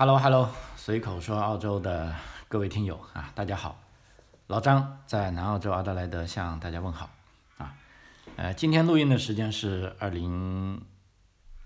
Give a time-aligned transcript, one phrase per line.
[0.00, 2.14] Hello，Hello，随口说澳洲的
[2.46, 3.80] 各位听友啊，大家好，
[4.46, 7.10] 老张在南澳洲阿德莱德向大家问好
[7.56, 7.74] 啊。
[8.36, 10.80] 呃，今天录音的时间是二零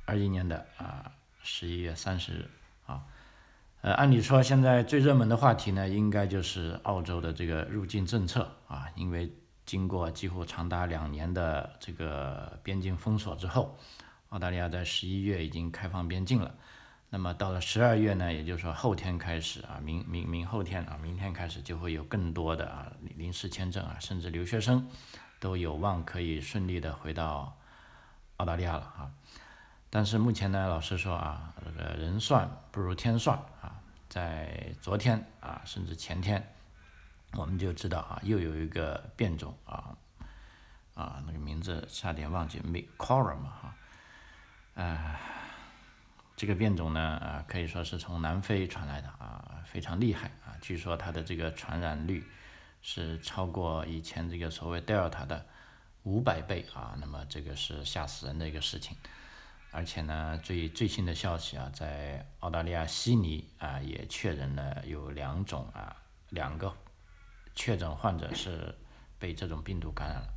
[0.07, 2.51] 二一年的啊十一月三十日
[2.87, 3.03] 啊。
[3.83, 9.31] 呃，按理说现在最热门的话题呢，应该就是澳洲的这个入境政策啊，因为
[9.67, 13.77] 经过几乎长达两年的这个边境封锁之后，
[14.31, 16.55] 澳大利亚在十一月已经开放边境了。
[17.15, 24.89] 那么到了十二月呢，也就是说后天开始啊，明明明后天啊，明天开始就会有更多的啊临时签证啊，甚至留学生
[25.39, 27.55] 都有望可以顺利的回到
[28.39, 29.11] 澳大利亚了啊。
[29.91, 33.77] 但是目前呢，老实说啊，这个人算不如天算啊，
[34.09, 36.43] 在昨天啊，甚至前天，
[37.35, 39.95] 我们就知道啊，又有一个变种啊
[40.95, 43.75] 啊，那个名字差点忘记 m i c o r a 嘛哈，
[44.77, 45.32] 哎。
[46.43, 50.59] 这个变种呢，啊，可以说是从南非传来的啊，非常厉害啊。
[50.61, 52.27] 据说它的这个传染率
[52.81, 55.47] 是超过以前这个所谓 Delta 的
[56.03, 58.97] 五百倍啊，那么这个是吓死人的一个事情。
[59.71, 65.97] 而且呢，最最新的消息啊，在澳大利亚悉尼啊，也确认了有两种啊，
[66.31, 66.75] 两个
[67.55, 68.75] 确诊患者是
[69.17, 70.29] 被这种病毒感染了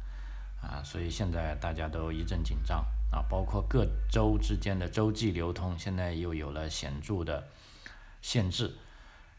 [0.61, 2.85] 啊，所以现在大家都一阵紧张。
[3.15, 7.47] 啊，包括各州之间的洲际流通，现在又有了显著的
[8.21, 8.75] 限制。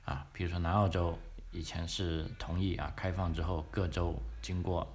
[0.06, 1.18] 啊，比如说南澳洲
[1.50, 4.91] 以前是同意啊，开放之后各州经过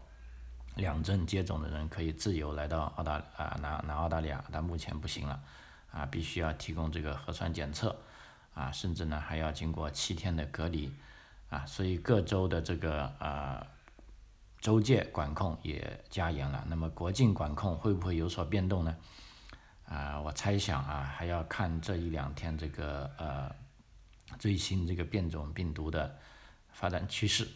[0.78, 5.40] 两针接种的人可以自由来到澳大啊南南澳大利亚，但目前不行了，
[5.92, 7.96] 啊，必须要提供这个核酸检测，
[8.56, 10.92] 啊，甚至呢还要经过七天的隔离，
[11.52, 13.68] 啊，所以各州的这个啊。
[14.62, 18.96] 州界管控也加严了，那么国境管控会不会有所变动呢？
[19.86, 23.54] 啊，我猜想啊，还要看这一两天这个呃
[24.38, 26.16] 最新这个变种病毒的
[26.70, 27.48] 发展趋势，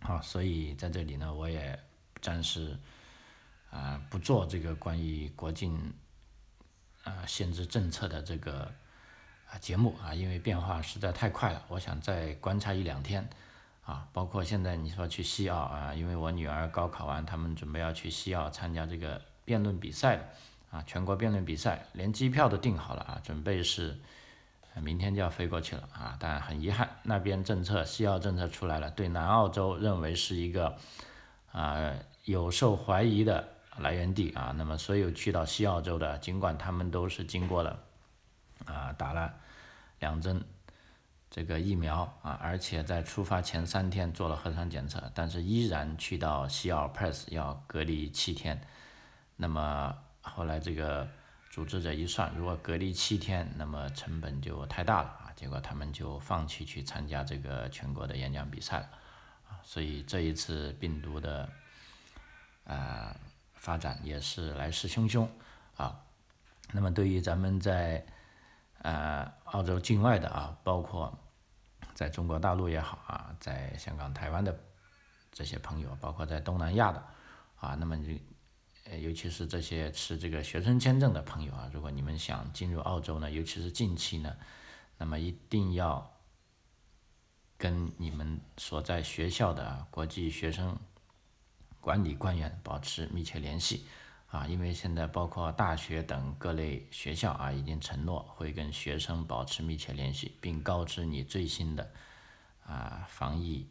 [0.00, 1.78] 啊，所以在这里呢，我也
[2.22, 2.76] 暂时
[3.70, 5.92] 啊不做这个关于国境
[7.04, 8.72] 啊限制政策的这个
[9.50, 13.28] 啊节目啊，因为变化实在太快了，我想再观察一两天。
[13.88, 20.28] 啊，包括现在你说去西澳啊，因为我女儿高考完，他们准备要去西澳参加这个辩论比赛，
[20.70, 23.98] 啊，全国辩论比赛，连机票都订好了啊，准备是
[24.82, 30.76] 明天就要飞过去了啊，但很遗憾，那边政策西澳政策出来了，对南澳洲认为是一个
[31.50, 31.94] 啊
[32.26, 37.78] 有受怀疑的来源地啊，那么所有去到西澳洲的，尽管他们都是经过了
[38.66, 39.32] 啊打了
[39.98, 40.44] 两针。
[41.30, 48.60] 这个疫苗啊，而且在出发前三天做了核酸检测，但是依然去到西奥 Press 要隔离七天。
[49.36, 51.06] 那么后来这个
[51.50, 58.88] 组织者一算，如果隔离七天，那么成本就太大了啊，结果他们就放弃去参加这个全国的演讲比赛了
[59.48, 59.60] 啊。
[59.62, 61.48] 所以这一次病毒的
[62.64, 63.14] 啊
[63.54, 65.28] 发展也是来势汹汹
[65.76, 66.00] 啊。
[66.72, 68.04] 那么对于咱们在
[68.82, 71.16] 呃，澳洲境外的啊，包括
[71.94, 74.56] 在中国大陆也好啊，在香港、台湾的
[75.32, 77.04] 这些朋友，包括在东南亚的
[77.56, 78.22] 啊，那么你，
[79.00, 84.36] 尤其是这些持这个学生签证的朋友啊，如果你们想进入澳洲呢，尤其是近期呢，
[84.96, 86.14] 那么一定要
[87.56, 90.78] 跟你们所在学校的国际学生
[91.80, 93.86] 管理官员保持密切联系。
[94.30, 101.90] 啊，因为现在包括大学等各类学校啊，已经承诺会跟学生保持密切联系，并告知你最新的
[102.66, 103.66] 啊防疫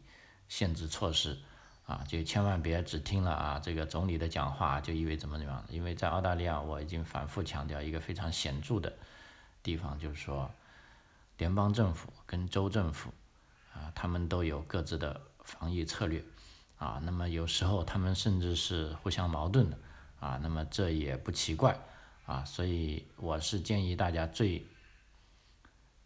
[0.48, 1.38] 限制措施
[1.86, 5.64] 啊，就千万别只听了啊这个总理的讲话就以为怎么怎么样。
[5.68, 8.92] 因为在澳大利亚，我已经反复强调一个非常显著的
[9.62, 10.50] 地方，就是说
[11.36, 13.14] 联邦政府跟州政府
[13.72, 16.24] 啊，他们都有各自的防疫策略
[16.78, 19.78] 啊，那么有时候他们甚至是互相矛盾的。
[20.20, 21.78] 啊，那么这也不奇怪，
[22.26, 24.66] 啊，所以我是建议大家最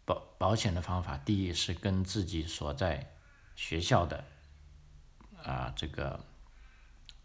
[0.05, 3.15] 保保险的方法，第一是跟自己所在
[3.55, 4.23] 学校的
[5.41, 6.23] 啊这个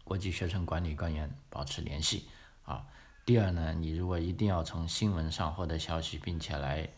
[0.03, 2.27] 国际学生管理官员保持联系，
[2.63, 2.87] 啊，
[3.25, 6.89] 第二呢，你如果一定要从新闻上获得消息，并且来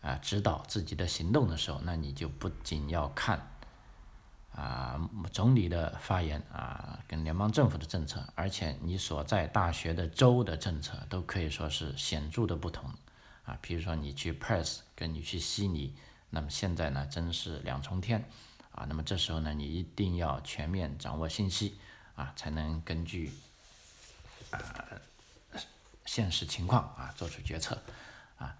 [0.00, 3.57] 啊指导自己的行动的时候，那你就不仅要看。
[4.58, 4.98] 啊，
[5.30, 12.90] 总理的发言啊，跟联邦政府的政策，而且你所在大学的州的政策都可以说是显著的不同
[13.44, 13.56] 啊。
[13.62, 15.94] 比如说你去 Perth，跟你去悉尼，
[16.30, 18.28] 那么现在呢，真是两重天
[18.72, 18.84] 啊。
[18.88, 21.78] 那么这时候呢，你一定要全面掌握信息
[22.16, 23.32] 啊，才能根据
[24.50, 24.58] 啊
[26.04, 27.80] 现实情况啊做出决策
[28.38, 28.56] 啊。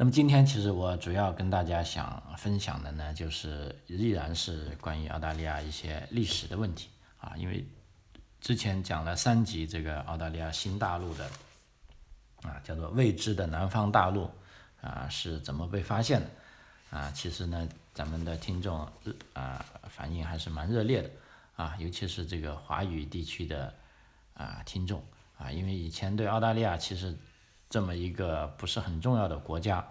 [0.00, 7.66] 那么今天其实我主要跟大家想分享的呢，就是依然是关于澳大利亚一些历史的问题啊，因为
[8.40, 11.28] 之前讲了三集这个澳大利亚新大陆的
[12.42, 14.30] 啊，叫做未知的南方大陆
[14.80, 16.28] 啊是怎么被发现的
[16.96, 18.88] 啊，其实呢，咱们的听众
[19.32, 21.10] 啊反应还是蛮热烈的
[21.56, 23.74] 啊，尤其是这个华语地区的
[24.34, 25.02] 啊听众
[25.36, 27.12] 啊，因为以前对澳大利亚其实。
[27.70, 29.86] 这么一个不是很重要的国家，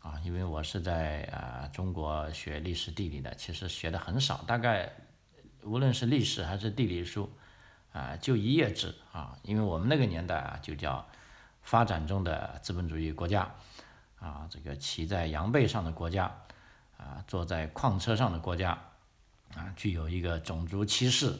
[0.00, 4.92] 啊，因为我是在啊中国学历史地理的，其实学的很少，大概
[5.62, 7.32] 无论是历史还是地理书，
[7.92, 11.06] 啊，就一页纸啊，因为我们那个年代啊就叫
[11.62, 13.50] 发展中的资本主义国家，
[14.20, 16.24] 啊，这个骑在羊背上的国家，
[16.98, 18.78] 啊，坐在矿车上的国家，
[19.54, 21.34] 啊，具有一个种族歧视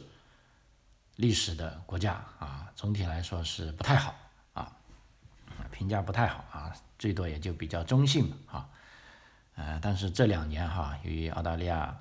[1.17, 4.15] 历史的国家，啊，总体来说是不太好。
[5.73, 8.69] 评价不太好啊，最多也就比较中性啊，
[9.55, 11.97] 呃，但是这两年哈，由于澳大利亚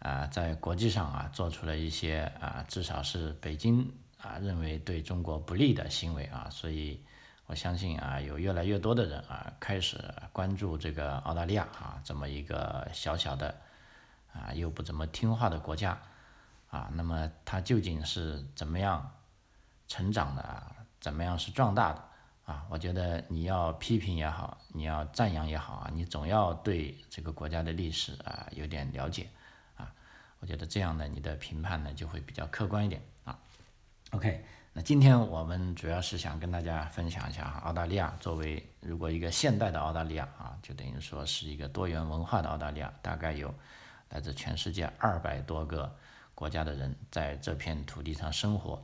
[0.00, 3.88] 啊在国际上啊做出了一些啊，至少是北京
[4.20, 7.00] 啊认为对中国不利的行为啊，所以
[7.46, 10.02] 我相信啊，有越来越多的人啊开始
[10.32, 13.54] 关注这个澳大利亚啊这么一个小小的
[14.32, 15.96] 啊又不怎么听话的国家
[16.70, 19.08] 啊，那么它究竟是怎么样
[19.86, 20.62] 成长的，
[21.00, 22.04] 怎么样是壮大的？
[22.46, 29.28] 啊，我觉得你要批评也好，你要赞扬也好啊，你总要对这个国家的历史啊有点了解
[29.76, 29.92] 啊。
[30.38, 33.36] 我觉得这样呢，你的评判呢就会比较客观一点啊。
[34.12, 43.52] OK，那今天我们主要是想跟大家分享一下哈，澳大利亚作为如果一个现代的澳大利亚啊，就等于说是一个多元文化的澳大利亚，大概有
[44.10, 45.92] 来自全世界二百多个
[46.32, 48.80] 国家的人在这片土地上生活。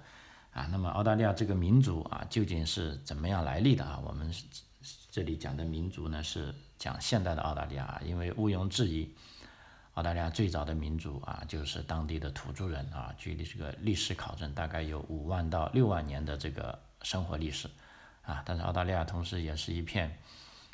[0.53, 3.99] 啊，那么澳大利亚这个民族啊，究竟是怎么样来历的啊？
[4.05, 4.31] 我们
[5.11, 9.09] 这里讲的民族呢，是讲现代的澳大利亚，因为毋庸置疑，
[9.95, 13.15] 澳大利亚最早的民族啊，就是当地的土著人啊。
[13.17, 17.67] 据这个历史考证，大概有五万到六万年的这个生活历史
[18.23, 18.43] 啊。
[18.45, 20.19] 但是澳大利亚同时也是一片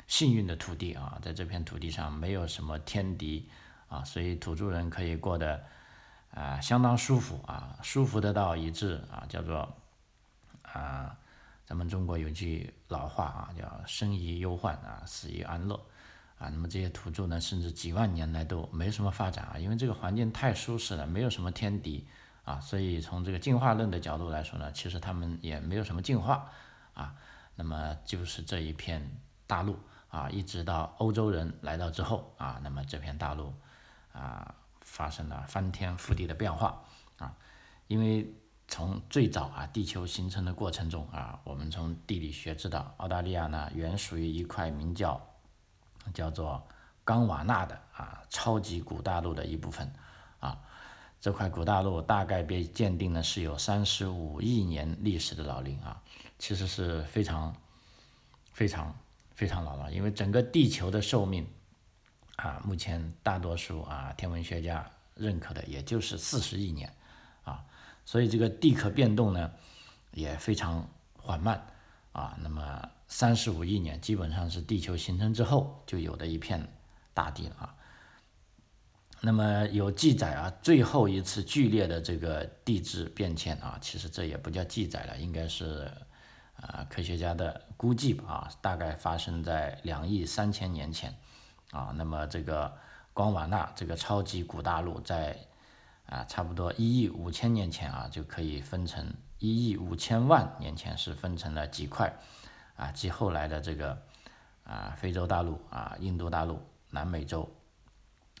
[0.07, 3.47] 幸运的土地啊，在这片土地上没有什么天敌
[3.87, 5.63] 啊，所以土著人可以过得。
[6.39, 9.75] 啊，相当舒服啊，舒服得到一致啊，叫做
[10.61, 11.13] 啊，
[11.65, 15.75] 咱们中国有句老话啊，叫生于忧患啊，死于安乐
[16.37, 16.47] 啊。
[16.47, 22.07] 那么这些土著呢，甚至几万年来都没什么发展啊，因为这个环境太舒适了，没有什么天敌
[22.45, 26.49] 啊，所以从这个进化论的角度来说呢，其实他们也没有什么进化
[26.93, 27.13] 啊。
[27.55, 29.05] 那么就是这一片
[29.45, 29.77] 大陆
[30.07, 33.53] 啊，一直到欧洲人来到之后啊，那么这片大陆
[34.13, 34.55] 啊。
[34.89, 36.83] 发生了翻天覆地的变化
[37.19, 37.33] 啊！
[37.87, 38.27] 因为
[38.67, 45.21] 从最早啊地球形成的过程中啊，我们从地理学知道，澳大利亚呢原属于一块名叫
[46.13, 46.67] 叫做
[47.05, 49.93] 冈瓦纳的啊超级古大陆的一部分
[50.39, 50.59] 啊。
[51.21, 56.01] 这块古大陆大概被鉴定呢是有三十五亿年历史的老龄啊，
[56.39, 57.55] 其实是非常
[58.51, 58.93] 非常
[59.35, 61.47] 非常老了，因为整个地球的寿命。
[62.41, 66.95] 啊，目前大多数啊天文学家认可的也就是四十亿年，
[67.43, 67.65] 啊，
[68.05, 69.51] 所以这个地壳变动呢
[70.13, 71.61] 也非常缓慢，
[72.13, 76.65] 啊，那么三十五亿年基本上是地球形成之后就有的一片
[77.13, 77.75] 大地了啊。
[79.19, 85.91] 那么有记载啊，最后一次剧烈的这个地质变迁啊，其实这也不叫记载了，应该是
[86.55, 91.13] 啊科学家的估计吧，啊，大概发生在两亿三千年前。
[91.71, 92.75] 啊，那么这个
[93.13, 95.37] 冈瓦纳这个超级古大陆在
[96.07, 102.11] 啊差不多一亿五千年前啊就可以分成一亿五千万年前是分成了几块
[102.75, 104.01] 啊，即后来的这个
[104.63, 106.59] 啊非洲大陆啊印度大陆
[106.89, 107.47] 南美洲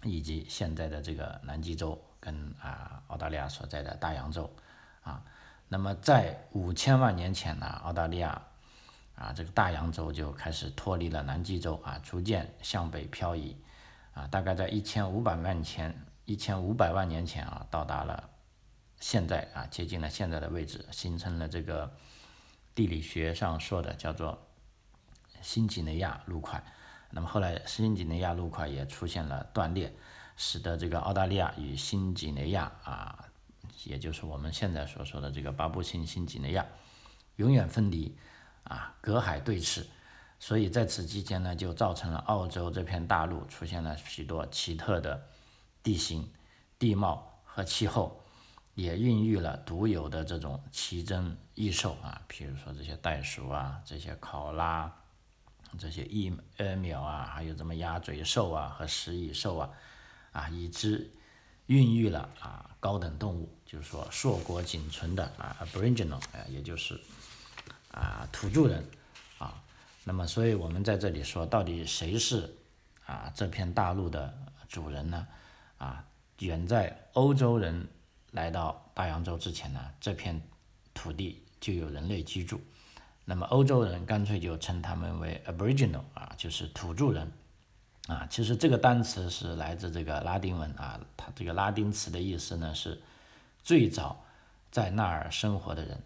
[0.03, 4.49] 以及现在的这个南极洲跟啊澳大利亚所在的大洋洲
[5.01, 5.23] 啊，
[5.67, 8.41] 那么在五千万年前呢，澳大利亚。
[9.19, 13.53] 啊，这个大洋洲就开始脱离了南极洲啊，逐渐向北漂移，
[14.13, 18.29] 啊，大概在一千五百万前，一千五百万年前啊，到达了
[19.01, 21.93] 现在啊，接近了现在的位置，形成了这个
[22.73, 24.41] 地理学上说的叫做
[25.41, 26.63] 新几内亚陆块。
[27.11, 29.93] 那么后来新几内亚陆块也出现了断裂，
[30.37, 33.25] 使得这个澳大利亚与新几内亚啊，
[33.83, 36.65] 也就是我们现在所说的这个巴布新新几内亚，
[37.35, 38.15] 永远分离。
[38.69, 39.85] 啊，隔海对峙，
[40.39, 45.21] 所以在此期间呢，就造成了澳洲这片大陆出现了许多奇特的
[45.83, 46.31] 地形、
[46.77, 48.23] 地貌和气候，
[48.75, 54.89] 也孕育了独有的这种奇珍异兽啊，比如说这些袋鼠啊，这些考拉
[55.77, 59.69] 这些翼呃鸟啊，还有什么鸭嘴兽啊和食蚁兽啊，
[60.31, 61.11] 啊，已知
[61.65, 66.99] 孕育了啊高等动物，就是说硕果仅存的啊 Aboriginal 啊，也就是
[67.91, 68.83] 啊土著人
[69.37, 69.61] 啊。
[70.03, 72.55] 那么，所以我们在这里说，到底谁是
[73.05, 74.33] 啊这片大陆的
[74.67, 75.27] 主人呢？
[75.77, 76.03] 啊，
[76.39, 77.87] 远在欧洲人
[78.31, 80.41] 来到大洋洲之前呢，这片
[80.93, 82.59] 土地就有人类居住。
[83.25, 87.31] 那么欧洲人干脆就称他们为 Aboriginal 啊，就是土著人
[88.07, 88.27] 啊。
[88.29, 92.99] 其实这个单词是来自这个拉丁文啊，它这个拉丁词的意思呢是
[93.63, 94.25] 最早
[94.71, 96.01] 在那儿生活的人。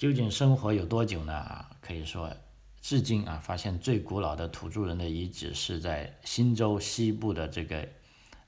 [0.00, 1.34] 究竟生活有多久呢？
[1.34, 2.34] 啊，可以说
[2.80, 7.86] 至今啊，发现最古老的土著人的遗址是在新州西部的这个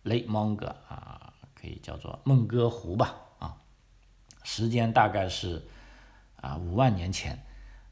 [0.02, 3.54] Lake Monga 啊，可以叫做孟哥湖吧啊，
[4.42, 5.62] 时间大概是
[6.36, 7.38] 啊五万年前。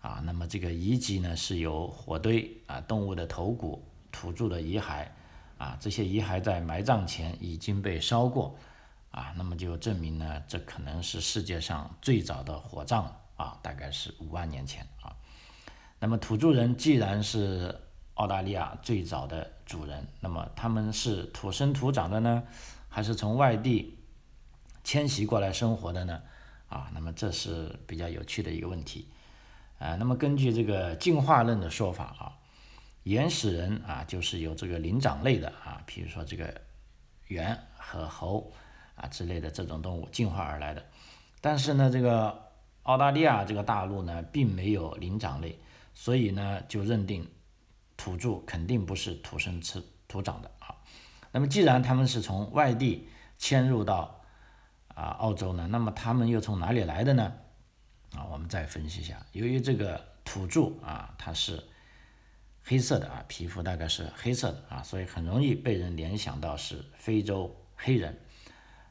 [0.01, 5.07] 啊，那么这个遗迹呢，是由火堆啊、动物的头骨、土著的遗骸
[5.59, 8.57] 啊，这些遗骸在埋葬前已经被烧过
[9.11, 15.17] 啊，那么就证明呢，这可能是世界上最早的火葬了啊，大概是五万年前啊。
[15.99, 17.75] 那么土著人既然是
[18.15, 22.43] 澳大利亚最早的主人，那么他们是土生土长的呢，
[22.91, 23.99] 还是从外地
[24.85, 26.21] 迁徙过来生活的呢？
[26.69, 29.09] 啊，那么这是比较有趣的一个问题。
[29.79, 32.37] 啊，那么根据这个进化论的说法啊，
[33.05, 36.61] 原始人啊就是由这个灵长类的啊，比如说这个
[37.29, 38.53] 猿和猴
[38.97, 40.85] 啊之类的这种动物进化而来的。
[41.41, 42.50] 但是呢，这个
[42.91, 45.57] 澳大利亚这个大陆呢并没有灵长类，
[45.95, 47.31] 所以呢就认定
[47.97, 50.75] 土著肯定不是土生土土长的啊。
[51.31, 54.21] 那么既然他们是从外地迁入到
[54.89, 57.33] 啊澳洲呢，那么他们又从哪里来的呢？
[58.17, 61.63] 啊，我们再分析一下，由于这个土著啊，它是
[62.65, 68.19] 黑色的啊，皮肤大概是黑色的啊，所以很容易被人联想到是非洲黑人。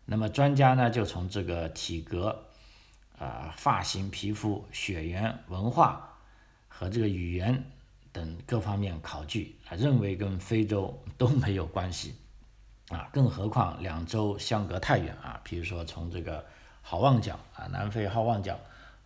[0.05, 2.48] 那么专家呢，就从这个体格、
[3.19, 6.17] 啊发型、皮肤、血缘、文化
[6.67, 7.63] 和这个语言
[8.11, 12.15] 等各方面考据啊，认为跟非洲 都没有关系
[12.89, 16.43] 啊，更何况两洲相隔太远啊，比如说从这个
[16.81, 18.57] 好望角啊，南非好望角。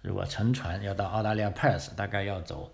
[0.01, 2.71] 如果乘船要到澳大利亚 Perth，大概要走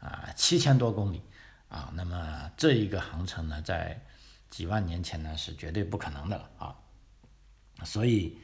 [0.00, 1.20] 啊七千多公里
[1.68, 4.00] 啊，那么这一个航程呢，在
[4.48, 6.76] 几万年前呢是绝对不可能的了啊，
[7.84, 8.38] 所以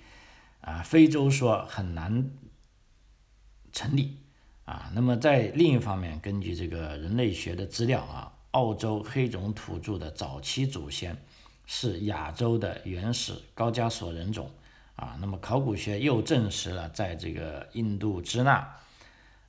[0.64, 2.30] 啊非洲说很难
[3.72, 4.16] 成立
[4.64, 4.90] 啊。
[4.94, 11.16] 那么在另一方面，根据这个人类学的资料啊，澳洲黑种土著的早期祖先
[11.66, 14.50] 是亚洲的原始高加索人种。
[14.96, 18.76] 啊，那么考古学又证实了，在这个印度支那、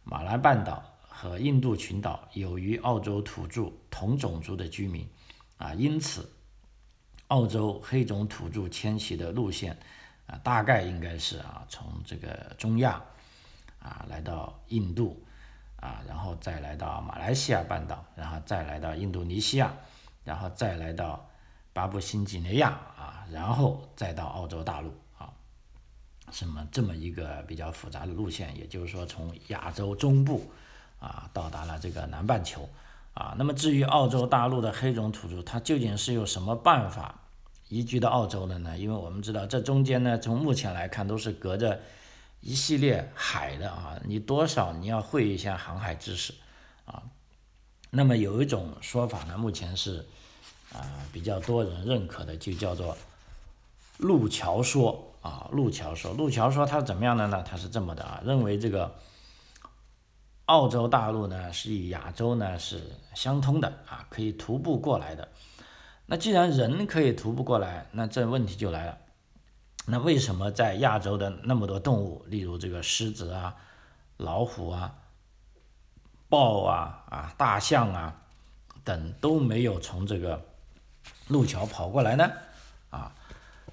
[0.04, 5.08] 马来半岛和印度群岛有与澳洲土著同种族的居民，
[5.58, 6.28] 啊，因此，
[7.28, 9.78] 澳洲黑种土著迁徙的路线，
[10.28, 13.02] 啊，大概应该是啊，从这个中亚，
[13.80, 15.24] 啊，来到印度，
[15.76, 19.72] 啊，然后再来到马来西亚半岛，然后再来到印度尼西亚，
[20.24, 21.30] 然后再来到
[21.74, 25.30] 巴布新几内亚，啊，然后再到澳洲大陆啊。
[26.32, 30.52] 什么这么一个比较复杂的路线，也就是说从亚洲中部
[31.00, 32.68] 啊到达了这个南半球
[33.14, 33.36] 啊。
[33.38, 37.20] 那么至于澳洲大陆的黑种土著，它究竟是有什么办法
[37.70, 38.78] 移居到澳洲的呢？
[38.78, 41.80] 因为我们知道这中间呢，从目前来看都是隔着
[42.42, 46.34] 一系列海的啊，你多少你要会一下航海知识
[46.86, 47.04] 啊。
[47.90, 50.06] 那么有一种说法呢，目前是
[50.74, 50.82] 啊
[51.12, 52.98] 比较多人认可的，就叫做
[53.98, 55.12] 路桥说。
[55.26, 57.42] 啊，路桥说，路桥说他是怎么样的呢？
[57.42, 58.94] 他是这么的啊，认为这个
[60.46, 62.80] 澳洲大陆呢是与亚洲呢是
[63.16, 65.28] 相通的啊，可以徒步过来的。
[66.08, 68.98] 那既然人可以徒步过来，那这问题就来了。
[69.88, 73.56] 那为什么在亚洲的那么多动物，例如这个狮子啊、
[74.18, 74.96] 老虎啊、
[76.30, 78.22] 豹啊、啊大象啊
[78.84, 80.44] 等都没有从这个
[81.28, 82.32] 路桥跑过来呢？
[82.90, 83.12] 啊？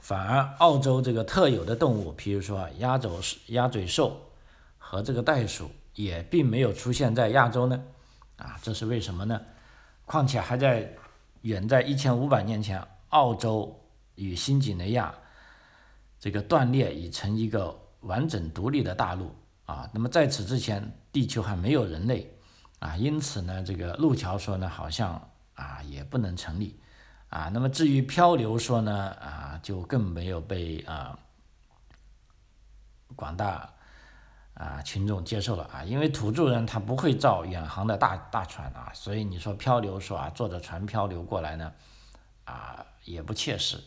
[0.01, 3.11] 反而，澳洲这个特有的动物，比如说鸭嘴
[3.47, 4.21] 鸭嘴兽
[4.77, 7.81] 和这个袋鼠，也并没有出现在亚洲呢。
[8.37, 9.41] 啊，这是为什么呢？
[10.05, 10.93] 况且还在
[11.43, 13.81] 远在一千五百年前，澳洲
[14.17, 15.15] 与新几内亚
[16.19, 19.35] 这个断裂已成一个完整独立的大陆
[19.65, 19.89] 啊。
[19.93, 22.33] 那么在此之前，地球还没有人类
[22.79, 26.79] 啊，因此呢，这个路桥说呢，好像啊也不能成立。
[27.29, 31.19] 啊，那么至于漂流说呢，啊，就更没有被啊
[33.17, 33.72] 广大
[34.55, 41.73] 啊群众接受了啊，因为土著人他不会造远航的大大船啊，所以你说漂流说啊坐着船漂流过来呢，
[42.45, 43.83] 啊也不切实。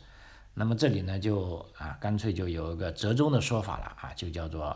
[0.54, 4.76] 那么这里呢就啊干脆就有一个折中的说法了啊，就叫做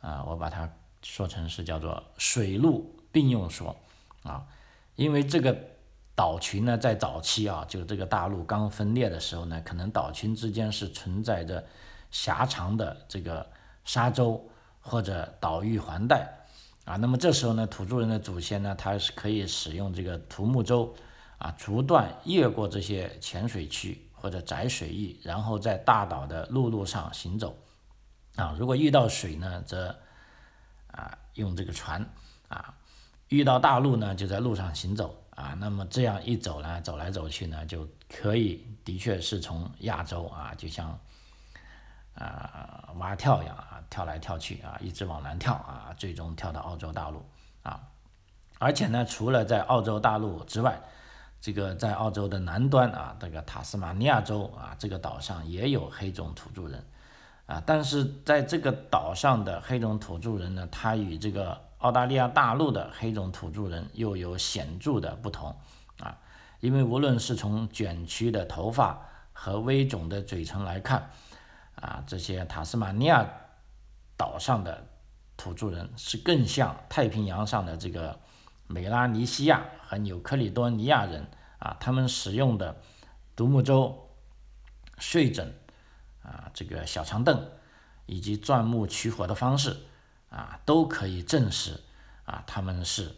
[0.00, 0.68] 啊我把它
[1.02, 3.76] 说成是叫做水陆并用说
[4.22, 4.44] 啊，
[4.96, 5.56] 因为这个。
[6.16, 11.66] 岛群呢，在早期啊，就这个大陆刚分裂的时候呢，可能岛群之间是存在着
[12.12, 13.44] 狭长的这个
[13.84, 14.48] 沙洲
[14.84, 16.46] 或者岛屿环带
[16.84, 16.94] 啊。
[16.96, 20.94] 那么这时候呢，土著人的祖先呢，他是可以使用这个独木舟
[21.38, 27.56] 啊，逐段越过这些浅水区或者窄水域，然后在大岛的陆路上行走
[28.36, 28.54] 啊。
[28.58, 29.96] 如果遇到水呢，则
[30.88, 32.00] 啊用这个船
[32.48, 32.74] 啊；
[33.30, 35.18] 遇到大陆呢，就在路上行走。
[35.34, 40.96] 啊，那么这样一走呢，走来走去呢，就可以的确是从亚洲啊，就像
[42.14, 47.24] 啊蛙跳一样啊，跳来跳去啊，一直往南跳啊，最终跳到澳洲大陆
[47.62, 47.80] 啊。
[48.58, 50.80] 而且呢，除了在澳洲大陆之外，
[51.40, 56.82] 这个在澳洲的南端啊，这个塔斯马尼亚州啊，这个岛上也有黑种土著人
[57.46, 65.54] 啊，但是在这个岛上的黑种土著人呢，他与这个澳大利亚大陆的黑种土著人又有显著的不同
[65.98, 66.16] 啊，
[66.60, 68.98] 因为无论是从卷曲的头发
[69.34, 71.10] 和微肿的嘴唇来看，
[71.84, 73.28] 啊，这些塔斯马尼亚
[74.16, 74.86] 岛上的
[75.36, 78.18] 土著人是更像太平洋上的这个
[78.66, 81.26] 美拉尼西亚和纽克里多尼亚人
[81.58, 82.80] 啊，他们使用的
[83.36, 84.08] 独木舟、
[84.98, 85.54] 睡枕
[86.22, 87.50] 啊，这个小长凳
[88.06, 89.76] 以及钻木取火的方式。
[90.30, 91.80] 啊，都可以证实
[92.24, 93.14] 啊，他们是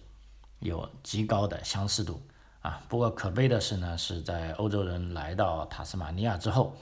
[0.59, 2.21] 有极高的相似度
[2.61, 2.83] 啊。
[2.91, 6.77] 不过可悲的是呢，是在欧洲人来到塔斯马尼亚之后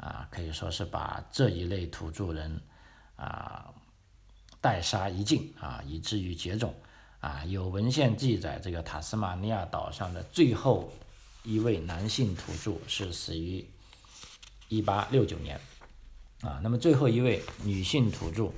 [0.00, 2.60] 啊，可以说是把这一类土著人
[3.16, 3.72] 啊
[4.60, 6.74] 代杀一尽啊，以至于绝种
[7.20, 7.44] 啊。
[7.44, 10.92] 有文献记载，这个塔斯马尼亚岛上的最后
[11.44, 13.64] 一位男性土著是死于
[14.68, 15.60] 一八六九年
[16.40, 18.50] 啊，那么最后一位女性土著。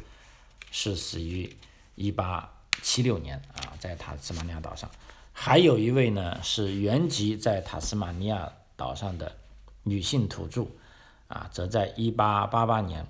[0.75, 1.55] 是死于
[1.97, 4.91] 一八七六年啊，在塔斯马尼亚岛上，
[5.31, 9.37] 还有一位呢是原籍在塔斯马尼亚岛上的
[9.83, 10.67] 女性土著
[11.33, 13.07] 啊，则在一八八八年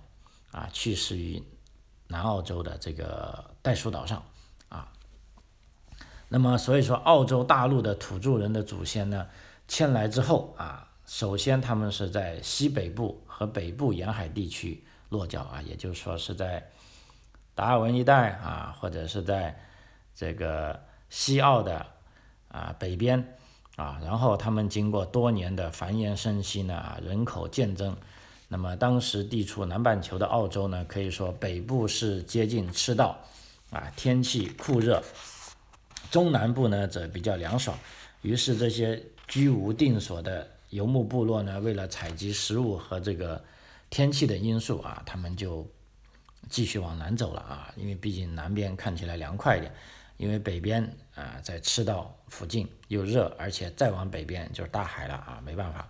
[0.52, 1.42] 啊去世于
[2.06, 4.22] 南澳洲的这个袋鼠岛上
[4.68, 4.88] 啊。
[6.28, 9.26] 那么所以说，澳洲大陆的土著人的祖先呢
[9.66, 16.70] 迁来之后啊，首先他们是在西北部和北部沿海地区落脚啊，也就是说是在。
[17.54, 19.54] 达尔文一带啊，或者是在
[20.14, 20.80] 这个
[21.10, 21.86] 西澳的
[22.48, 23.36] 啊北边
[23.76, 27.94] 啊，然后他们经过多年的繁衍生息呢，人口渐增。
[28.52, 33.18] 那么当时地处南半球的澳洲呢，可以说北部是接近赤道
[33.70, 35.00] 啊，天气酷热；
[36.10, 37.74] 中南部呢则比较凉爽。
[38.20, 43.42] 于是这些居无定所的游牧部落呢，为了采集食物和这个
[43.88, 45.66] 天气的因素啊，他们就。
[46.48, 49.72] 继续往南走了啊，因为毕竟南边看起来凉快一点，
[50.16, 50.82] 因为北边
[51.14, 55.88] 啊在赤道附近又热，而且再往北边就是大海了啊，没办法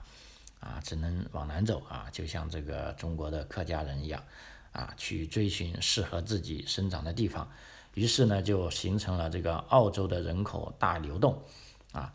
[0.63, 4.23] 啊，只能往南走啊，就像这个中国的客家人一样
[4.71, 7.51] 啊，去追寻适合自己生长的地方，
[7.95, 11.43] 于是呢就形成了这个澳洲的人口大流动
[11.91, 12.15] 啊。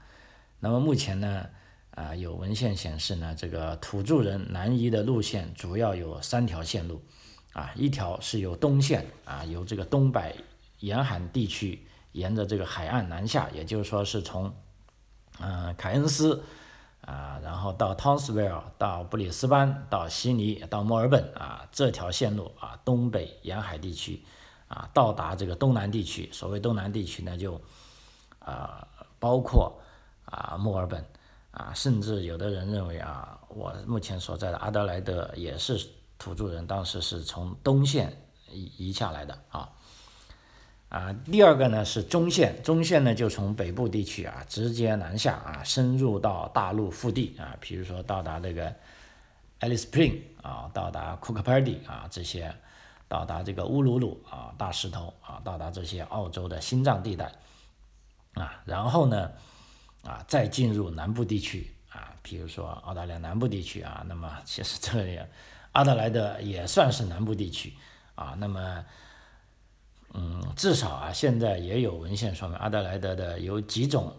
[0.62, 1.46] 那么目前呢
[1.92, 7.04] 啊有文献显示呢，这个土著人南移的路线主要有三条线路。
[7.54, 10.36] 啊，一条是由东线啊，由这个东北
[10.82, 14.54] 沿海地区沿着这个海岸南下，也就是说是从
[15.40, 16.44] 嗯凯恩斯
[17.02, 24.24] 啊，然后到汤斯维尔，到布里斯班，到悉尼，到墨尔本啊，这条线路啊，东北沿海地区
[24.68, 26.30] 啊，到达这个东南地区。
[26.32, 27.62] 所谓东南地区呢，就
[28.40, 28.88] 啊
[29.20, 29.80] 包括
[30.26, 31.06] 啊墨尔本
[31.52, 35.90] 啊，甚至有的人认为啊，我目前所在的阿德莱德也是。
[36.20, 38.12] 土著人当时是从东线
[38.52, 39.70] 移移下来的啊，
[40.90, 48.74] 啊，第二个呢是中线，中线呢就从北部地区啊直接南下啊，深入到大陆腹地啊，比如说到达这个
[49.60, 52.56] Alice Spring 啊，到达库克 d 迪啊这些，
[53.08, 57.32] 到达这个乌鲁鲁啊大石头啊，到达这些澳洲的心脏地带
[58.36, 59.32] 啊，然后呢
[60.04, 65.20] 啊再进入南部地区啊，比如说澳大利亚南部地区啊，那么其实这里。
[65.74, 67.72] 阿德莱德也算是南部地区
[68.16, 68.84] 啊，那么，
[70.20, 74.12] 嗯，至少啊，现在也有文献说明，阿德莱德的有几种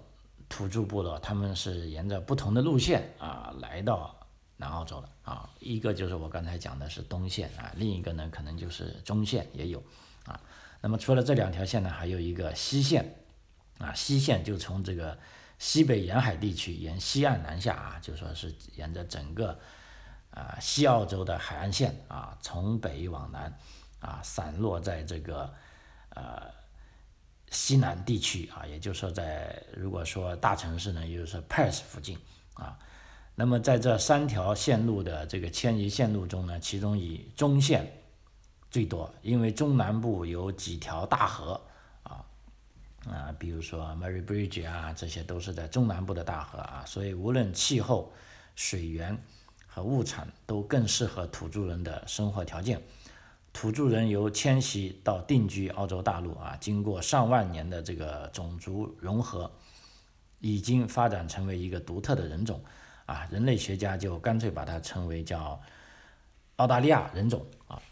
[0.49, 4.15] 土著部落，他们是沿着不同的路线啊来到
[4.59, 5.51] 南澳洲的啊。
[5.59, 9.83] 一个就是我刚才讲的是东线啊，另一个呢可能就是中线也有
[10.25, 10.41] 啊。
[10.81, 13.17] 那么除了这两条线呢，还有一个西线，
[13.79, 15.19] 啊，西线就从这个
[15.59, 19.59] 西北沿海地区沿西岸南下啊，就说是沿着整个
[20.31, 23.53] 啊西澳洲的海岸线啊，从北往南
[23.99, 25.53] 啊，散落在这个
[26.19, 26.51] 呃
[27.51, 32.19] 西南地区啊，也就是说在如果说大城市呢，也就是 Perth 附近
[32.55, 32.79] 啊。
[33.35, 37.95] 那么在这三条线路的这个迁移线路中呢，其中以中线。
[38.71, 41.59] 最多，因为中南部有几条大河
[42.03, 42.23] 啊
[43.07, 48.13] 啊，比如说 Mary Bridge 啊，这些都是在中南部的大河啊，所以无论气候、
[48.57, 49.17] 水源
[49.67, 52.79] 和物产都更适合土著人的生活条件。
[53.59, 59.51] 土著人由迁徙到定居澳洲大陆啊，经过上万年的这个种族融合，
[60.39, 62.63] 已经发展成为一个独特的人种
[63.07, 65.61] 啊，人类学家就干脆把它称为叫
[66.55, 67.83] 澳大利亚人种啊。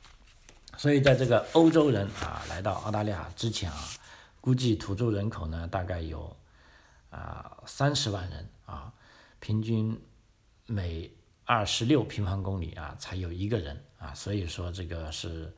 [0.77, 3.89] 所以，在这个欧洲人啊来到澳大利亚之前啊，
[4.41, 6.37] 估计土著人口呢大概有
[7.11, 8.93] 啊三十万人啊，
[9.41, 10.01] 平均
[10.67, 11.11] 每
[11.45, 15.55] 二十六平方公里啊才有一个人啊，所以说这个是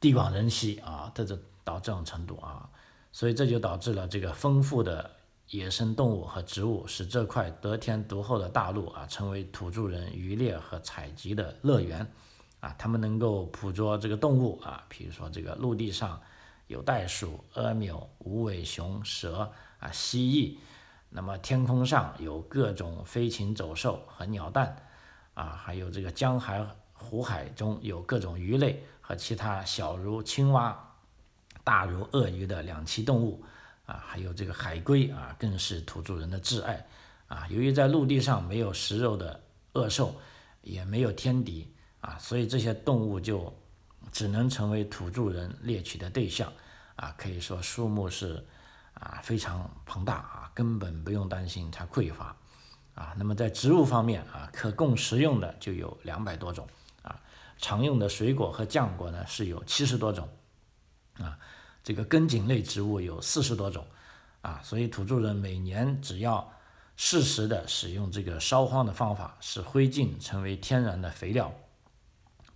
[0.00, 2.68] 地广人稀啊，这就到这种程度啊，
[3.12, 5.10] 所以这就导致了这个丰富的
[5.50, 12.06] 野生动物和植物，使这块得天独厚的大陆啊成为土著人渔猎和采集的乐园。
[12.60, 16.20] 啊，他们能够捕捉这个动物啊，比如说这个陆地上
[16.66, 20.58] 有袋鼠、阿缪、无尾熊、蛇啊、蜥蜴，
[21.08, 24.76] 那么天空上有各种飞禽走兽和鸟蛋
[25.34, 26.66] 啊，还有这个江海、
[26.98, 30.78] 湖海中有各种鱼类和其他小如青蛙、
[31.64, 33.42] 大如鳄鱼的两栖动物
[33.86, 36.86] 啊，还有这个海龟啊，更是土著人的挚爱
[37.28, 37.46] 啊。
[37.48, 39.40] 由于在陆地上没有食肉的
[39.72, 40.14] 恶兽，
[40.62, 41.72] 也没有天敌。
[42.00, 43.52] 啊，所以这些动物就
[44.12, 46.50] 只能成为土著人猎取的对象，
[46.94, 48.46] 啊，可以说数目是
[48.94, 52.36] 啊非常庞大啊，根本不用担心它匮乏，
[52.94, 56.68] 啊，那么在植物方面啊，可供食用的就有两百多种，
[57.58, 60.28] 常用的水果和浆果呢是有七十多种，
[61.18, 61.38] 啊，
[61.84, 63.86] 这个根茎类植物有四十多种，
[64.40, 66.52] 啊，所以土著人每年只要
[66.96, 71.52] 适时的使用这个烧荒的方法，使灰烬成为天然的肥料。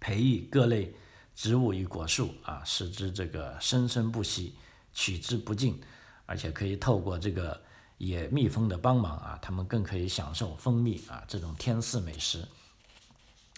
[0.00, 0.94] 培育各类
[1.34, 4.56] 植物与果树啊，使之这个生生不息，
[4.92, 5.80] 取之不尽，
[6.26, 7.62] 而且可以透过这个
[7.98, 12.46] 野蜜蜂的帮忙啊，他们更可以享受蜂蜜啊这种天赐美食。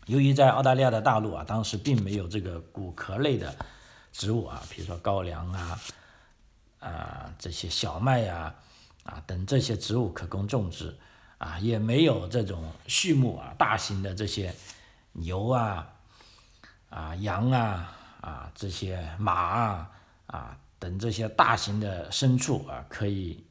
[0.07, 3.55] 由于在澳大利亚的大陆啊，当时并没有这个谷壳类的
[4.12, 5.81] 植物啊，比如说高粱啊
[6.81, 8.55] 啊这些小麦呀
[9.05, 10.97] 啊等这些植物可供种植
[11.38, 14.55] 啊，也没有这种畜牧啊大型的这些
[15.12, 15.90] 牛啊。
[16.90, 19.90] 啊，羊啊，啊，这些马啊，
[20.27, 23.45] 啊等这些大型的牲畜啊，可以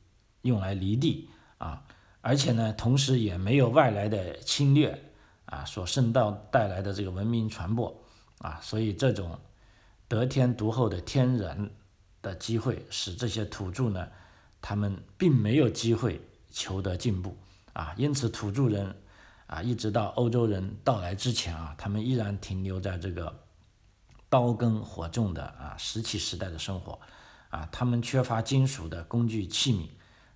[0.43, 1.83] 用来犁地啊，
[2.21, 5.12] 而且呢，同时也没有外来的侵略
[5.45, 8.03] 啊所渗到带来的这个文明传播
[8.39, 9.39] 啊，所以这种
[10.07, 11.69] 得天独厚的天然
[12.21, 14.07] 的机会，使这些土著呢，
[14.61, 17.37] 他们并没有机会求得进步
[17.73, 18.95] 啊，因此土著人。
[19.45, 23.41] 啊，一直到欧洲人到来之前啊，他们依然停留在这个
[24.27, 26.99] 刀耕火种的啊石器时代的生活，
[27.49, 29.89] 啊，他们缺乏金属的工具器皿，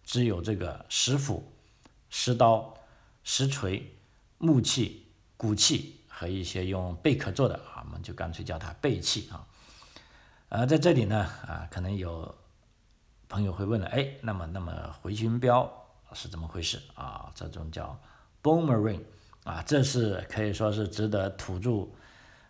[0.04, 1.52] 只有这个石斧、
[2.10, 2.76] 石刀、
[3.24, 3.97] 石锤、
[4.38, 9.48] 木器、骨器和一些用贝壳做的啊，我们就干脆叫它贝器啊。
[10.50, 12.36] 呃，在这里呢，啊，可能有
[13.28, 15.72] 朋友会问了，哎，那么那么回旋镖
[16.14, 17.32] 是怎么回事啊？
[17.36, 18.00] 这种叫。
[18.44, 19.02] Boomerang，
[19.44, 21.86] 啊，这是可以说是值得土著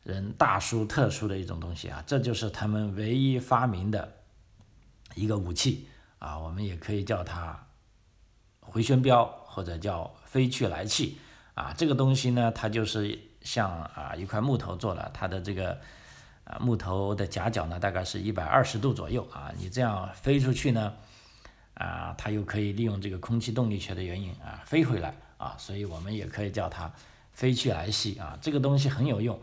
[0.04, 4.18] 人大书特书的一种东西啊，这就是他们唯一发明的
[5.16, 5.88] 一个武器
[6.20, 7.68] 啊，我们也可以叫它
[8.60, 11.20] 回旋镖或者叫飞去来器
[11.58, 15.78] 啊，这个东西呢，它就是像啊一块木头做的，它的这个
[16.44, 20.94] 啊木头的夹角呢，大概是一百二十度左右啊，你这样飞出去呢，
[21.74, 25.14] 啊，它又可以利用这个空气动力学的原因啊飞回来。
[25.38, 26.92] 啊，所以我们也可以叫它
[27.32, 29.40] 飞去来兮啊，这个东西很有用，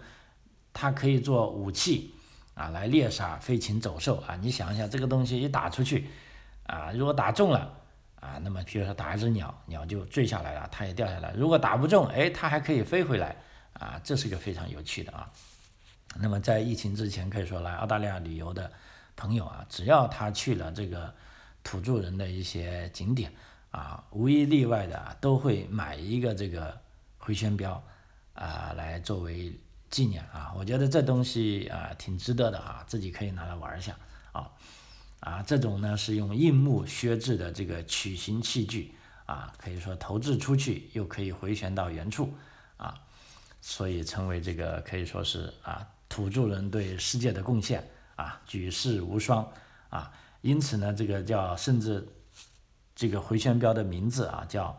[0.73, 2.13] 它可以做武器
[2.55, 4.35] 啊，来猎杀飞禽走兽啊。
[4.43, 6.09] 你想一下，这个东西一打出去
[6.67, 7.73] 啊，如果打中了
[8.25, 13.37] 啊，那么比如说打一只鸟，鸟就坠下来了，它也掉下来；如果打不中，哎，它还可以飞回来
[13.75, 15.31] 啊，这是个非常有趣的啊。
[16.17, 18.73] 那么在疫情之前，可以说来澳大利亚旅游的
[19.15, 21.13] 朋友啊，只要他去了这个
[21.63, 23.31] 土著人的一些景点。
[23.75, 26.81] 啊，无一例外的啊都会买一个这个
[27.19, 27.83] 回旋镖，
[28.33, 29.53] 啊，来作为
[29.91, 33.93] 纪念啊，我觉得这东西啊挺值得的啊，自己可以拿来玩一下
[35.25, 42.35] 啊，这种呢是用硬木削制的这个曲形器具啊，可以说投掷出去又可以回旋到原处
[42.77, 42.95] 啊，
[43.63, 49.51] 所以成为这个可以说是啊土著人对世界的贡献啊举世无双
[49.89, 52.07] 啊，因此呢这个叫甚至
[52.95, 54.79] 这个回旋镖的名字啊叫。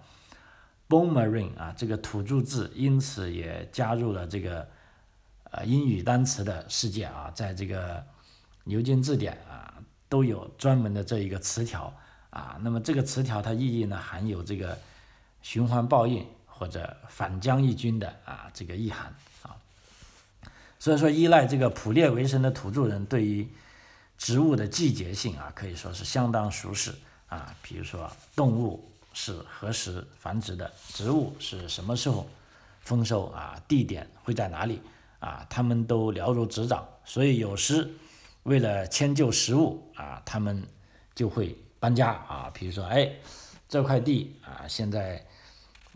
[0.87, 4.69] Bone Marine 啊，这个土著字因此也加入了这个
[5.49, 8.05] 呃英语单词的世界啊，在这个
[8.65, 9.74] 牛津字典啊
[10.15, 11.93] 都有专门的这一个词条
[12.29, 12.57] 啊。
[12.61, 14.77] 那么这个词条它意义呢含有这个
[15.41, 19.57] 循环报应或者反将一军的啊这个意涵啊。
[20.79, 23.45] 所以说，依赖这个捕猎为生的土著人对于
[24.17, 26.95] 植物的季节性啊可以说是相当熟识
[27.27, 28.89] 啊，比如说动物。
[29.17, 32.27] 是何时繁殖的植物是什么时候
[32.81, 33.57] 丰收啊？
[33.65, 34.81] 地点会在哪里
[35.19, 35.47] 啊？
[35.49, 37.89] 他们都了如指掌，所以有时
[38.45, 40.63] 为了迁就食物啊，他们
[41.15, 42.51] 就会搬家啊。
[42.53, 43.11] 比如说，哎，
[43.67, 45.25] 这块地啊，现在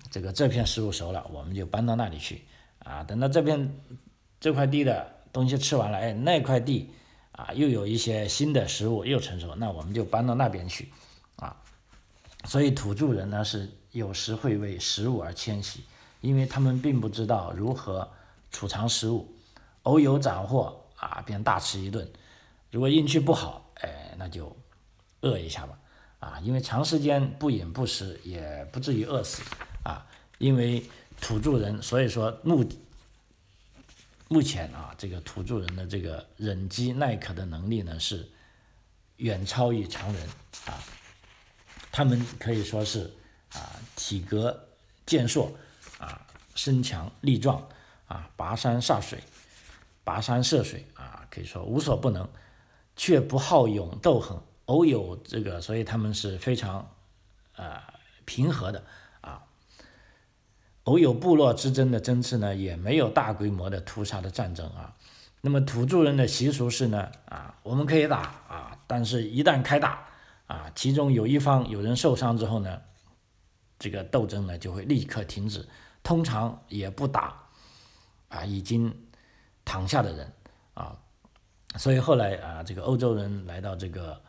[0.09, 2.43] 这个这片食物熟了，我们就搬到那里去
[2.79, 3.03] 啊。
[3.03, 3.71] 等到这片
[4.39, 6.89] 这块地的东西吃完了，哎，那块地
[7.33, 10.91] 啊又有一些新的食物又成熟，那我们就搬到那边去
[11.35, 11.55] 啊。
[12.45, 15.83] 所以土著人呢是有时会为食物而迁徙，
[16.21, 18.09] 因为他们并不知道如何
[18.49, 19.31] 储藏食物，
[19.83, 22.09] 偶有斩获啊便大吃一顿，
[22.71, 24.55] 如果运气不好，哎那就
[25.21, 25.79] 饿一下吧，
[26.19, 29.41] 啊因为长时间不饮不食也不至于饿死
[29.84, 30.05] 啊，
[30.38, 30.84] 因为
[31.19, 32.67] 土著人所以说目
[34.27, 38.29] 目前啊这个土著人的这个忍饥耐渴的能力呢是
[39.17, 40.27] 远超于常人
[40.65, 40.77] 啊。
[41.91, 43.12] 他们可以说是
[43.51, 44.67] 啊，体格
[45.08, 45.51] 健硕，
[45.97, 46.21] 啊，
[46.53, 47.67] 身强力壮，
[48.08, 49.19] 啊，跋山涉水，
[50.05, 52.29] 跋山涉水啊，可以说无所不能，
[52.99, 54.38] 却不好勇斗狠。
[54.65, 56.91] 偶有这个，所以他们是非常
[57.55, 57.93] 啊
[58.25, 58.83] 平和的
[59.21, 59.45] 啊。
[60.83, 64.97] 偶有部落之争的争执呢，也没有大规模的屠杀的战争啊。
[65.39, 68.17] 那么土著人的习俗是呢，啊，我们可以打
[68.49, 70.05] 啊，但是一旦开打。
[70.47, 72.81] 啊，其中有一方有人受伤之后呢，
[73.77, 75.69] 这个斗争呢就会立刻停止，
[76.01, 77.49] 通常也不打
[78.29, 78.91] 啊已经
[79.63, 80.33] 躺下的人
[80.73, 80.97] 啊，
[81.79, 84.21] 所以后来啊这个欧洲人来到这个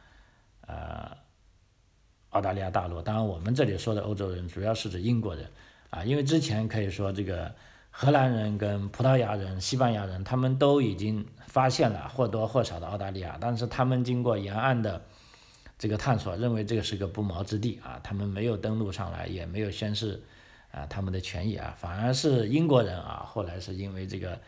[0.66, 1.10] 呃
[2.30, 5.50] 澳大利亚大陆，当然我们这里说的欧洲人主要是指英国人
[5.90, 7.52] 啊，因为之前可以说这个
[7.90, 15.02] 荷兰人跟葡萄牙人、西班牙人他们都已经发现了或多或少的澳大利亚，但是他们经过沿岸的。
[15.82, 20.22] 这个探索认为这个是个不毛之地啊，他们没有登陆上来，也没有宣示
[20.70, 24.38] 啊他们的权益啊，反而是英国人啊，后来是因为这个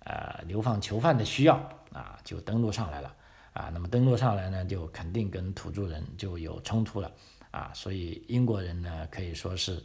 [0.00, 1.62] 呃流放囚犯的需要，
[2.24, 3.14] 就登陆上来了
[3.52, 7.12] 啊，那么登陆上来呢，就肯定跟土著人就有冲突了
[7.50, 9.80] 啊，所以英国人呢可以说是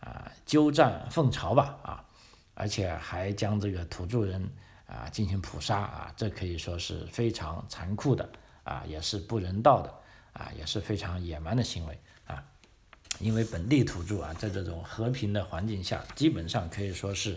[0.00, 2.04] 啊鸠占凤巢吧啊，
[2.54, 4.50] 而且还将这个土著人
[4.86, 8.28] 啊进行捕杀啊，这可以说是非常残酷的
[8.64, 10.00] 啊，也是不人道的。
[10.32, 12.42] 啊，也是非常野蛮的行为啊，
[13.18, 17.36] 因为本地土著啊，在这种和平的环境下，基本上可以说是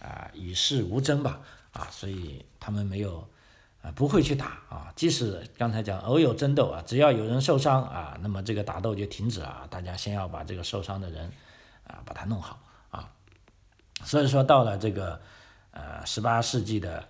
[0.00, 3.28] 啊与世无争吧啊，所以他们没有
[3.82, 11.30] 啊不会去打啊，即使刚才讲偶有争斗啊，只要有人受伤啊，那么这个打斗就停止了，大家先要把这个受伤的人
[11.86, 12.58] 啊把他弄好
[12.90, 13.10] 啊，
[14.04, 15.20] 所以说到了这个
[15.72, 17.04] 呃十八世纪的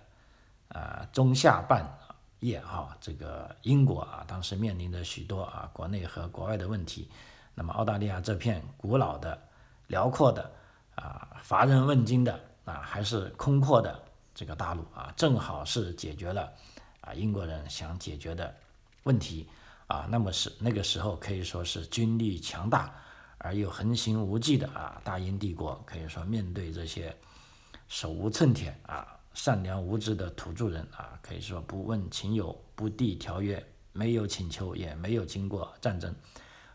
[0.67, 1.97] 呃中下半。
[2.39, 7.09] 叶哈，这个英国啊，当时面临着许多啊国内和国外的问题。
[7.55, 9.41] 那么澳大利亚这片古老的、
[9.87, 10.51] 辽阔的
[10.95, 13.97] 啊乏人问津的啊还是空阔的
[14.33, 16.51] 这个大陆啊，正好是解决了
[17.01, 18.55] 啊英国人想解决的
[19.03, 19.47] 问题
[19.87, 20.07] 啊。
[20.09, 22.93] 那么是那个时候可以说是军力强大
[23.37, 27.15] 而又横行无忌的啊大英帝国，可以说面对这些
[27.87, 29.07] 手无寸铁啊。
[29.33, 36.13] 善良无知的土著人啊，可以说不问情友，不缔条约，没有请求，也没有经过战争，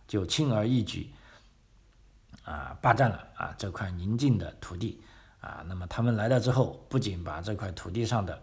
[0.09, 1.09] 就轻而易举
[2.43, 5.01] 啊霸占了啊这块宁静的土地
[5.41, 5.65] 啊。
[5.67, 8.41] 那么他们来了之后，不仅把这块土地上的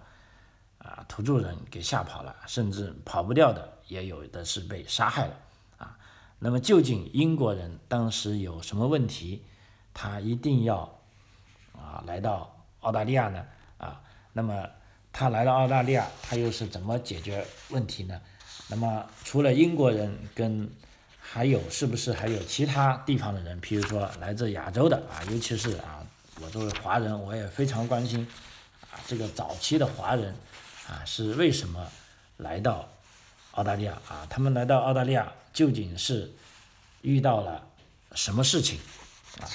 [0.77, 5.33] 啊土著人给吓跑了，甚至跑不掉的也有的是被杀害了
[5.77, 5.97] 啊。
[6.39, 9.43] 那么究竟英国人当时有什么问题，
[9.93, 10.99] 他一定要
[11.73, 13.45] 啊来到澳大利亚呢？
[13.77, 14.01] 啊，
[14.33, 14.67] 那么
[15.11, 18.19] 他来到澳大利亚，他又是怎么解决问题呢？
[18.67, 20.69] 那么除了英国人跟，
[21.19, 23.61] 还有是不是还有其他地方的人？
[23.61, 25.94] 譬如说来自亚洲的啊，尤其是啊，
[26.41, 28.27] 我作为华人，我也非常关心
[28.91, 30.35] 啊，这个早期的华人
[30.87, 31.89] 啊是为什么
[32.37, 32.87] 来到
[33.51, 34.27] 澳大利亚啊？
[34.29, 36.29] 他们来到澳大利亚究竟是
[37.01, 37.65] 遇到了
[38.15, 38.79] 什么事情
[39.39, 39.47] 啊？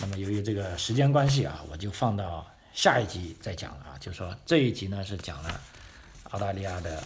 [0.00, 3.98] 那么由于这个时间关系啊，我就放到下一集再讲了啊。
[3.98, 5.60] 就说这一集呢是讲了
[6.30, 7.02] 澳大利亚的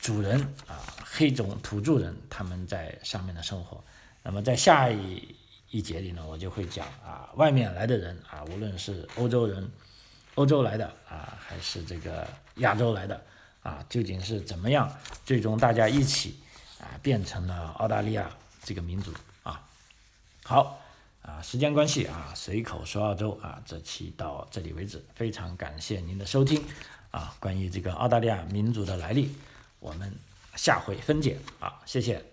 [0.00, 3.82] 主人啊，黑种土著人他们在上面的生活。
[4.24, 5.34] 那么在下一
[5.72, 9.68] 一节里呢，我就会讲啊，外面来的人啊，无论是欧洲人、
[10.34, 13.20] 欧洲来的啊，还是这个亚洲来的
[13.62, 16.38] 啊，究竟是怎么样，最终大家一起
[16.78, 18.30] 啊，变成了澳大利亚
[18.62, 19.10] 这个民族
[19.42, 19.66] 啊。
[20.44, 20.78] 好
[21.22, 26.62] 啊，时间关系啊，随口说澳洲啊，这期到这里为止，非常感谢您的收听
[27.10, 27.34] 啊。
[27.40, 29.34] 关于这个澳大利亚民族的来历，
[29.80, 30.12] 我们
[30.54, 32.31] 下回分解啊，谢谢。